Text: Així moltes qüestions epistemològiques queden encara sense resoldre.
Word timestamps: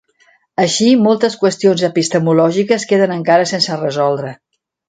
Així 0.63 0.87
moltes 1.07 1.35
qüestions 1.43 1.85
epistemològiques 1.89 2.89
queden 2.93 3.17
encara 3.19 3.49
sense 3.55 3.81
resoldre. 3.87 4.35